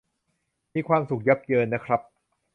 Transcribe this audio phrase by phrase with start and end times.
[0.73, 2.01] มีความสุขยับเยินนะครับ